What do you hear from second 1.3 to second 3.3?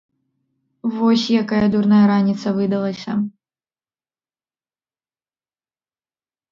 якая дурная раніца выдалася.